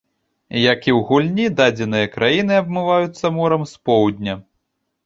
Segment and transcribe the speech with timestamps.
[0.61, 4.33] Як і ў гульні, дадзеныя краіны абмываюцца морам з поўдня.